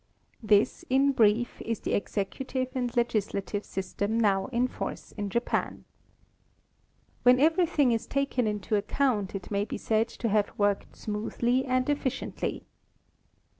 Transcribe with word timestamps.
This, 0.41 0.83
in 0.89 1.11
brief, 1.11 1.61
is 1.61 1.81
the 1.81 1.93
executive 1.93 2.69
and 2.73 2.91
legislative 2.97 3.63
system 3.63 4.19
now 4.19 4.47
in 4.47 4.67
force 4.67 5.11
in 5.11 5.29
Japan. 5.29 5.85
When 7.21 7.39
everything 7.39 7.91
is 7.91 8.07
taken 8.07 8.47
into 8.47 8.75
account, 8.75 9.35
it 9.35 9.51
may 9.51 9.63
be 9.63 9.77
said 9.77 10.07
to 10.07 10.27
have 10.29 10.57
worked 10.57 10.95
smoothly 10.95 11.65
and 11.65 11.87
efficiently. 11.87 12.65